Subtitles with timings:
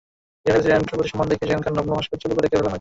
[0.45, 2.69] ইরানের প্রেসিডেন্টের প্রতি সম্মান দেখিয়ে সেখানকার নগ্ন ভাস্কর্যগুলো ঢেকে ফেলা হয়।